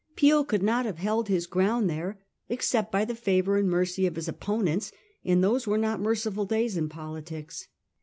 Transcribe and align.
Peel 0.15 0.43
could, 0.43 0.63
not 0.63 0.87
have 0.87 0.97
held 0.97 1.27
his 1.27 1.45
ground 1.45 1.87
there, 1.87 2.17
except 2.49 2.91
by 2.91 3.05
the 3.05 3.13
favour 3.13 3.55
and 3.57 3.69
mercy 3.69 4.07
of 4.07 4.15
his 4.15 4.27
opponents; 4.27 4.91
and 5.23 5.43
those 5.43 5.67
were 5.67 5.77
not 5.77 6.01
merciful 6.01 6.43
days 6.45 6.75
in 6.75 6.89
poli 6.89 7.21
tics. 7.21 7.67